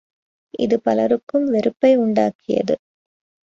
[0.59, 2.75] இது பலருக்கும் வெறுப்பை உண்டாக்கியது.